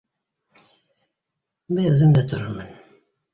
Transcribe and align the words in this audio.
—Бер 1.75 1.91
үҙем 1.91 2.17
дә 2.17 2.25
торормон 2.33 2.75